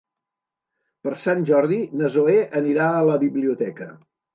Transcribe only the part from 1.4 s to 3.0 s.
Jordi na Zoè anirà